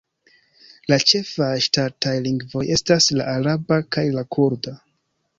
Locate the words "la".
0.91-0.97, 3.19-3.27, 4.17-4.25